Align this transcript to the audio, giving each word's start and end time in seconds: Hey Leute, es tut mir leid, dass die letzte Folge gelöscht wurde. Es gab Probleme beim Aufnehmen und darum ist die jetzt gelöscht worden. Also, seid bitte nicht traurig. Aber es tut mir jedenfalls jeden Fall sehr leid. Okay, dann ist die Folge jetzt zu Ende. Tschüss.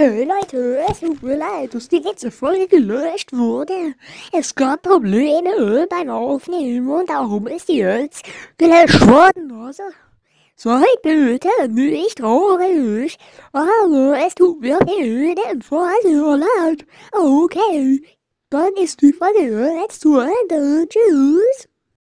Hey 0.00 0.22
Leute, 0.22 0.78
es 0.88 1.00
tut 1.00 1.20
mir 1.24 1.38
leid, 1.38 1.74
dass 1.74 1.88
die 1.88 1.98
letzte 1.98 2.30
Folge 2.30 2.68
gelöscht 2.68 3.32
wurde. 3.32 3.94
Es 4.30 4.54
gab 4.54 4.82
Probleme 4.82 5.88
beim 5.90 6.08
Aufnehmen 6.08 6.88
und 6.88 7.10
darum 7.10 7.48
ist 7.48 7.68
die 7.68 7.78
jetzt 7.78 8.24
gelöscht 8.58 9.04
worden. 9.08 9.50
Also, 9.50 9.82
seid 10.54 11.02
bitte 11.02 11.48
nicht 11.68 12.18
traurig. 12.18 13.18
Aber 13.52 14.24
es 14.24 14.36
tut 14.36 14.60
mir 14.60 14.78
jedenfalls 14.86 15.34
jeden 15.44 15.62
Fall 15.62 15.96
sehr 16.04 16.36
leid. 16.36 16.86
Okay, 17.10 18.00
dann 18.50 18.72
ist 18.74 19.02
die 19.02 19.12
Folge 19.12 19.80
jetzt 19.82 20.02
zu 20.02 20.20
Ende. 20.20 20.86
Tschüss. 20.88 21.68